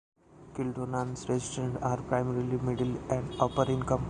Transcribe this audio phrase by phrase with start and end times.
[0.55, 3.99] Kildonan's residents are primarily middle and upper-income.